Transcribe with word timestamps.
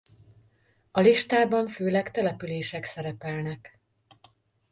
A 0.91 0.99
listában 0.99 1.67
főleg 1.67 2.11
települések 2.11 2.83
szerepelnek. 2.85 3.79